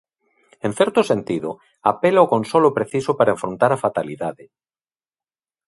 [0.67, 1.49] En certo sentido,
[1.91, 4.45] apela ao consolo preciso para enfrontar a fatalidade.